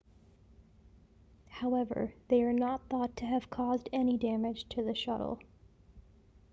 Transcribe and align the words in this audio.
however 1.47 2.15
they 2.29 2.41
are 2.41 2.51
not 2.51 2.89
thought 2.89 3.15
to 3.15 3.23
have 3.23 3.51
caused 3.51 3.87
any 3.93 4.17
damage 4.17 4.67
to 4.67 4.81
the 4.83 4.95
shuttle 4.95 5.37